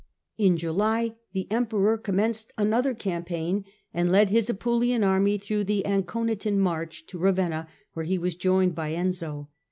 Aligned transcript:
In 0.35 0.57
July 0.57 1.13
the 1.33 1.45
Emperor 1.51 1.95
commenced 1.95 2.51
another 2.57 2.95
campaign 2.95 3.65
and 3.93 4.11
led 4.11 4.31
his 4.31 4.49
Apulian 4.49 5.03
army 5.03 5.37
through 5.37 5.65
the 5.65 5.85
Anconitan 5.85 6.57
March 6.59 7.05
to 7.05 7.19
Ravenna, 7.19 7.67
where 7.93 8.03
he 8.05 8.17
was 8.17 8.33
joined 8.33 8.73
by 8.73 8.93
Enzio. 8.93 9.49